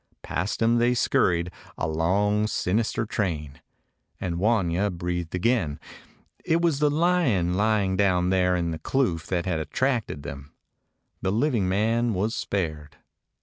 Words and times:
Past 0.23 0.63
him 0.63 0.79
they 0.79 0.95
scurried, 0.95 1.51
a 1.77 1.87
long 1.87 2.47
sinister 2.47 3.05
train, 3.05 3.61
and 4.19 4.37
Wanya 4.39 4.89
breathed 4.91 5.35
again. 5.35 5.79
It 6.43 6.59
was 6.59 6.79
the 6.79 6.89
lion 6.89 7.53
lying 7.53 7.97
down 7.97 8.31
there 8.31 8.55
in 8.55 8.71
the 8.71 8.79
kloof 8.79 9.27
that 9.27 9.45
had 9.45 9.59
attracted 9.59 10.23
them. 10.23 10.53
The 11.21 11.31
living 11.31 11.69
man 11.69 12.15
was 12.15 12.33
spared. 12.33 12.97